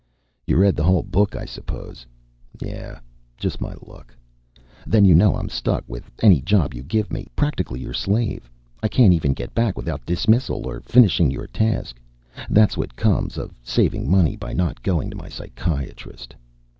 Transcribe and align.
You 0.47 0.57
read 0.57 0.75
the 0.75 0.83
whole 0.83 1.03
book, 1.03 1.35
I 1.35 1.45
suppose? 1.45 2.07
Yeah, 2.59 2.97
just 3.37 3.61
my 3.61 3.75
luck. 3.85 4.15
Then 4.87 5.05
you 5.05 5.13
know 5.13 5.35
I'm 5.35 5.47
stuck 5.47 5.83
with 5.87 6.09
any 6.23 6.41
job 6.41 6.73
you 6.73 6.81
give 6.81 7.13
me 7.13 7.27
practically 7.35 7.81
your 7.81 7.93
slave. 7.93 8.49
I 8.81 8.87
can't 8.87 9.13
even 9.13 9.33
get 9.33 9.53
back 9.53 9.77
without 9.77 10.03
dismissal 10.03 10.65
or 10.67 10.79
finishing 10.79 11.29
your 11.29 11.45
task! 11.45 12.01
That's 12.49 12.75
what 12.77 12.95
comes 12.95 13.37
of 13.37 13.53
saving 13.61 14.09
money 14.09 14.35
by 14.35 14.53
not 14.53 14.81
going 14.81 15.11
to 15.11 15.15
my 15.17 15.29
psychiatrist." 15.29 16.35